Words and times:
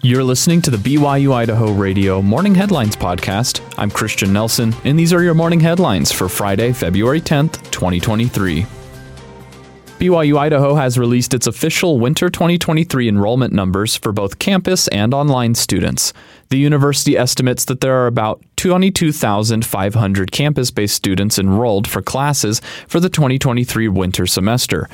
You're 0.00 0.22
listening 0.22 0.62
to 0.62 0.70
the 0.70 0.76
BYU 0.76 1.34
Idaho 1.34 1.72
Radio 1.72 2.22
Morning 2.22 2.54
Headlines 2.54 2.94
Podcast. 2.94 3.60
I'm 3.76 3.90
Christian 3.90 4.32
Nelson, 4.32 4.72
and 4.84 4.96
these 4.96 5.12
are 5.12 5.24
your 5.24 5.34
morning 5.34 5.58
headlines 5.58 6.12
for 6.12 6.28
Friday, 6.28 6.72
February 6.72 7.20
10th, 7.20 7.68
2023. 7.72 8.64
BYU 9.98 10.38
Idaho 10.38 10.76
has 10.76 11.00
released 11.00 11.34
its 11.34 11.48
official 11.48 11.98
winter 11.98 12.30
2023 12.30 13.08
enrollment 13.08 13.52
numbers 13.52 13.96
for 13.96 14.12
both 14.12 14.38
campus 14.38 14.86
and 14.88 15.12
online 15.12 15.56
students. 15.56 16.12
The 16.50 16.58
university 16.58 17.18
estimates 17.18 17.64
that 17.64 17.80
there 17.80 17.96
are 17.96 18.06
about 18.06 18.40
22,500 18.54 20.30
campus 20.30 20.70
based 20.70 20.94
students 20.94 21.40
enrolled 21.40 21.88
for 21.88 22.02
classes 22.02 22.60
for 22.86 23.00
the 23.00 23.10
2023 23.10 23.88
winter 23.88 24.28
semester. 24.28 24.88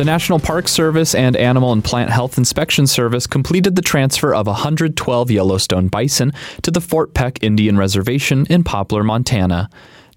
The 0.00 0.06
National 0.06 0.38
Park 0.38 0.66
Service 0.66 1.14
and 1.14 1.36
Animal 1.36 1.74
and 1.74 1.84
Plant 1.84 2.08
Health 2.08 2.38
Inspection 2.38 2.86
Service 2.86 3.26
completed 3.26 3.76
the 3.76 3.82
transfer 3.82 4.34
of 4.34 4.46
112 4.46 5.30
Yellowstone 5.30 5.88
bison 5.88 6.32
to 6.62 6.70
the 6.70 6.80
Fort 6.80 7.12
Peck 7.12 7.42
Indian 7.42 7.76
Reservation 7.76 8.46
in 8.48 8.64
Poplar, 8.64 9.04
Montana. 9.04 9.68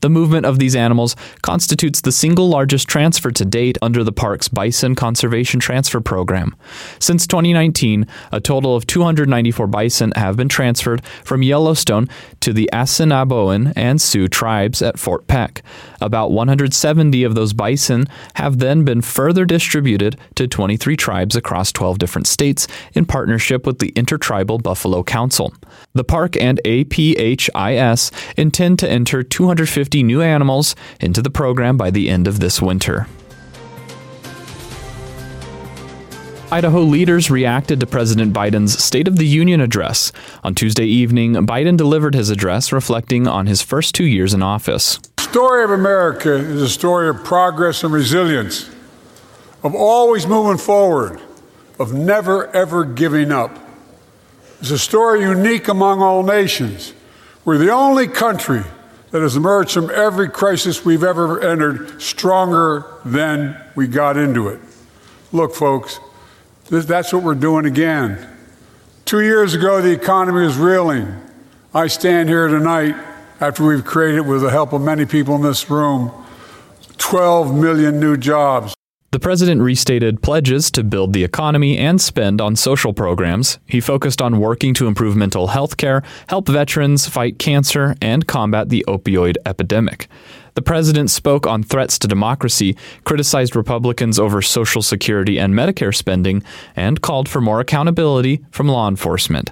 The 0.04 0.10
movement 0.10 0.46
of 0.46 0.60
these 0.60 0.76
animals 0.76 1.16
constitutes 1.44 2.02
the 2.02 2.12
single 2.12 2.50
largest 2.50 2.90
transfer 2.90 3.32
to 3.32 3.46
date 3.46 3.78
under 3.82 4.04
the 4.04 4.12
park's 4.12 4.50
Bison 4.50 4.96
Conservation 4.96 5.62
Transfer 5.62 6.02
Program. 6.02 6.58
Since 7.00 7.26
2019, 7.26 8.06
a 8.34 8.42
total 8.42 8.76
of 8.76 8.86
294 8.86 9.66
bison 9.68 10.12
have 10.18 10.36
been 10.36 10.50
transferred 10.50 11.06
from 11.24 11.42
Yellowstone 11.42 12.10
to 12.42 12.52
the 12.52 12.70
Assiniboine 12.74 13.72
and 13.78 14.02
Sioux 14.02 14.28
tribes 14.28 14.82
at 14.82 15.00
Fort 15.00 15.26
Peck. 15.28 15.64
About 16.02 16.32
170 16.32 17.24
of 17.24 17.36
those 17.36 17.54
bison 17.54 18.06
have 18.34 18.60
then 18.60 18.84
been 18.84 19.02
further 19.02 19.46
distributed 19.46 20.18
to 20.36 20.50
23 20.50 20.98
tribes 20.98 21.38
across 21.38 21.72
12 21.72 21.98
different 21.98 22.28
states 22.28 22.68
in 22.92 23.06
partnership 23.06 23.66
with 23.66 23.80
the 23.80 23.94
Intertribal 23.96 24.58
Buffalo 24.58 25.02
Council. 25.02 25.54
The 25.94 26.04
park 26.04 26.36
and 26.36 26.60
APHIS 26.66 28.12
intend 28.36 28.80
to 28.80 28.90
enter 28.92 29.24
250 29.24 29.93
50 29.94 30.02
new 30.02 30.24
animals 30.24 30.76
into 31.00 31.22
the 31.22 31.30
program 31.30 31.78
by 31.78 31.92
the 31.92 32.10
end 32.10 32.28
of 32.28 32.40
this 32.40 32.60
winter. 32.60 33.06
Idaho 36.52 36.82
leaders 36.82 37.30
reacted 37.30 37.80
to 37.80 37.86
President 37.86 38.34
Biden's 38.34 38.84
State 38.84 39.08
of 39.08 39.18
the 39.18 39.28
Union 39.28 39.62
address. 39.62 40.12
On 40.44 40.56
Tuesday 40.56 40.86
evening, 40.86 41.36
Biden 41.46 41.78
delivered 41.78 42.16
his 42.16 42.32
address 42.32 42.72
reflecting 42.72 43.28
on 43.28 43.46
his 43.46 43.62
first 43.62 43.94
two 43.94 44.06
years 44.06 44.34
in 44.34 44.42
office. 44.42 44.98
The 45.18 45.30
story 45.30 45.64
of 45.64 45.70
America 45.70 46.34
is 46.38 46.64
a 46.64 46.70
story 46.70 47.08
of 47.08 47.24
progress 47.24 47.84
and 47.84 47.94
resilience, 47.94 48.72
of 49.62 49.76
always 49.76 50.26
moving 50.26 50.58
forward, 50.58 51.22
of 51.78 51.94
never 51.94 52.48
ever 52.56 52.84
giving 52.84 53.32
up. 53.32 53.60
It's 54.60 54.72
a 54.72 54.80
story 54.80 55.22
unique 55.22 55.68
among 55.68 56.02
all 56.02 56.24
nations. 56.24 56.94
We're 57.46 57.60
the 57.60 57.72
only 57.72 58.08
country 58.08 58.64
that 59.14 59.22
has 59.22 59.36
emerged 59.36 59.72
from 59.72 59.92
every 59.92 60.28
crisis 60.28 60.84
we've 60.84 61.04
ever 61.04 61.40
entered 61.40 62.02
stronger 62.02 62.84
than 63.06 63.56
we 63.76 63.86
got 63.86 64.18
into 64.18 64.48
it. 64.48 64.60
Look, 65.32 65.54
folks, 65.54 66.00
that's 66.72 67.14
what 67.14 67.22
we're 67.22 67.36
doing 67.36 67.68
again. 67.68 68.28
Two 69.06 69.22
years 69.22 69.54
ago, 69.54 69.84
the 69.84 69.92
economy 69.92 70.42
was 70.42 70.58
reeling. 70.58 71.14
I 71.76 71.86
stand 71.88 72.28
here 72.28 72.48
tonight 72.48 72.96
after 73.40 73.64
we've 73.64 73.86
created, 73.86 74.22
with 74.22 74.42
the 74.42 74.50
help 74.50 74.74
of 74.74 74.82
many 74.82 75.06
people 75.06 75.36
in 75.36 75.44
this 75.44 75.70
room, 75.70 76.12
12 76.98 77.54
million 77.54 78.00
new 78.00 78.18
jobs. 78.18 78.74
The 79.14 79.20
president 79.20 79.62
restated 79.62 80.24
pledges 80.24 80.72
to 80.72 80.84
build 80.84 81.14
the 81.14 81.24
economy 81.24 81.78
and 81.78 82.02
spend 82.02 82.42
on 82.42 82.56
social 82.56 82.94
programs. 82.94 83.60
He 83.68 83.80
focused 83.80 84.24
on 84.24 84.40
working 84.40 84.74
to 84.74 84.88
improve 84.88 85.16
mental 85.16 85.50
health 85.50 85.78
care, 85.78 86.02
help 86.30 86.48
veterans 86.48 87.08
fight 87.08 87.38
cancer, 87.38 87.96
and 88.02 88.26
combat 88.26 88.70
the 88.70 88.84
opioid 88.88 89.36
epidemic. 89.46 90.08
The 90.56 90.64
president 90.64 91.12
spoke 91.12 91.46
on 91.46 91.62
threats 91.62 92.00
to 92.00 92.08
democracy, 92.08 92.76
criticized 93.04 93.56
Republicans 93.56 94.18
over 94.18 94.42
Social 94.42 94.82
Security 94.82 95.38
and 95.38 95.54
Medicare 95.54 95.96
spending, 95.96 96.42
and 96.76 97.00
called 97.00 97.30
for 97.30 97.40
more 97.40 97.60
accountability 97.60 98.44
from 98.50 98.68
law 98.68 98.88
enforcement. 98.88 99.52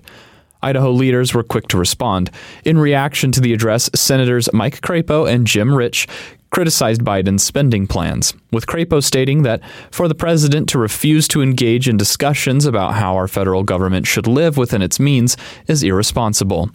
Idaho 0.64 0.92
leaders 0.92 1.36
were 1.36 1.44
quick 1.44 1.68
to 1.68 1.78
respond. 1.78 2.32
In 2.66 2.80
reaction 2.80 3.32
to 3.32 3.42
the 3.42 3.54
address, 3.54 3.92
Senators 3.94 4.52
Mike 4.54 4.82
Crapo 4.82 5.32
and 5.32 5.46
Jim 5.46 5.70
Risch 5.70 6.08
criticized 6.52 7.02
Biden's 7.02 7.44
spending 7.44 7.88
plans, 7.88 8.34
with 8.52 8.68
Crapo 8.68 9.04
stating 9.04 9.44
that 9.44 9.62
for 9.90 10.08
the 10.08 10.16
president 10.16 10.70
to 10.70 10.78
refuse 10.78 11.28
to 11.30 11.42
engage 11.42 11.90
in 11.90 11.98
discussions 11.98 12.66
about 12.66 12.94
how 12.94 13.16
our 13.16 13.28
federal 13.28 13.64
government 13.64 14.06
should 14.06 14.28
live 14.28 14.58
within 14.58 14.82
its 14.82 15.00
means 15.00 15.36
is 15.68 15.82
irresponsible. 15.82 16.70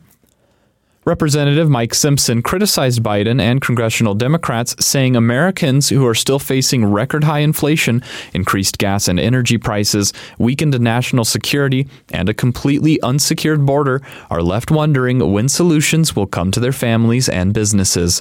Representative 1.04 1.70
Mike 1.70 1.94
Simpson 1.94 2.42
criticized 2.42 3.00
Biden 3.00 3.40
and 3.40 3.60
congressional 3.60 4.16
Democrats, 4.16 4.74
saying 4.84 5.14
Americans 5.14 5.88
who 5.88 6.04
are 6.04 6.16
still 6.16 6.40
facing 6.40 6.84
record 6.84 7.22
high 7.22 7.38
inflation, 7.38 8.02
increased 8.34 8.78
gas 8.78 9.06
and 9.06 9.20
energy 9.20 9.56
prices, 9.56 10.12
weakened 10.36 10.80
national 10.80 11.24
security, 11.24 11.86
and 12.10 12.28
a 12.28 12.34
completely 12.34 13.00
unsecured 13.02 13.64
border 13.64 14.02
are 14.30 14.42
left 14.42 14.72
wondering 14.72 15.32
when 15.32 15.48
solutions 15.48 16.16
will 16.16 16.26
come 16.26 16.50
to 16.50 16.58
their 16.58 16.72
families 16.72 17.28
and 17.28 17.54
businesses. 17.54 18.20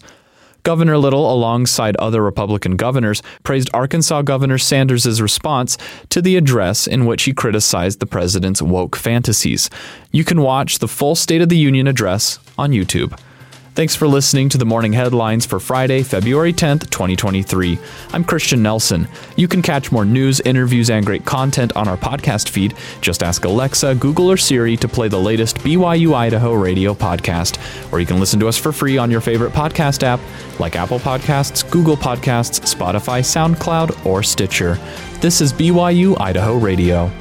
Governor 0.66 0.98
Little, 0.98 1.32
alongside 1.32 1.96
other 1.98 2.24
Republican 2.24 2.76
governors, 2.76 3.22
praised 3.44 3.70
Arkansas 3.72 4.24
Governor 4.24 4.58
Sanders' 4.58 5.22
response 5.22 5.78
to 6.10 6.24
the 6.24 6.38
address 6.38 6.88
in 6.88 7.06
which 7.06 7.24
he 7.24 7.34
criticized 7.34 8.00
the 8.00 8.08
president's 8.08 8.64
woke 8.64 8.96
fantasies. 8.96 9.70
You 10.12 10.24
can 10.24 10.42
watch 10.42 10.80
the 10.80 10.88
full 10.88 11.14
State 11.14 11.44
of 11.44 11.50
the 11.50 11.58
Union 11.58 11.86
address 11.86 12.40
on 12.58 12.72
YouTube. 12.72 13.16
Thanks 13.76 13.94
for 13.94 14.08
listening 14.08 14.48
to 14.50 14.58
the 14.58 14.66
morning 14.66 14.94
headlines 14.94 15.46
for 15.46 15.60
Friday, 15.60 16.02
February 16.02 16.54
10th, 16.54 16.90
2023. 16.92 17.78
I'm 18.14 18.24
Christian 18.24 18.64
Nelson. 18.64 19.06
You 19.36 19.50
can 19.50 19.62
catch 19.62 19.92
more 19.92 20.06
news, 20.06 20.40
interviews, 20.40 20.90
and 20.90 21.06
great 21.06 21.26
content 21.26 21.76
on 21.76 21.90
our 21.90 21.98
podcast 21.98 22.48
feed. 22.48 22.74
Just 23.02 23.22
ask 23.22 23.44
Alexa, 23.44 23.96
Google, 23.96 24.32
or 24.32 24.38
Siri 24.38 24.78
to 24.78 24.88
play 24.88 25.10
the 25.10 25.20
latest 25.20 25.58
BYU 25.58 26.14
Idaho 26.14 26.54
radio 26.54 26.94
podcast. 26.94 27.60
Or 27.92 28.00
you 28.00 28.06
can 28.06 28.18
listen 28.18 28.40
to 28.40 28.48
us 28.48 28.58
for 28.58 28.72
free 28.72 28.98
on 28.98 29.12
your 29.12 29.20
favorite 29.20 29.52
podcast 29.52 30.04
app 30.04 30.22
like 30.58 30.78
Apple 30.78 31.00
Podcasts, 31.00 31.70
Google 31.70 31.98
Podcasts, 31.98 32.62
Spotify, 32.74 33.20
SoundCloud, 33.20 34.06
or 34.06 34.24
Stitcher. 34.24 34.76
This 35.20 35.42
is 35.42 35.52
BYU 35.52 36.18
Idaho 36.22 36.56
Radio. 36.56 37.12